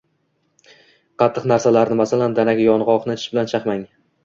[1.23, 3.89] Qattiq narsalarni, masalan, danak, yong‘oqni, tish bilan chaqmang.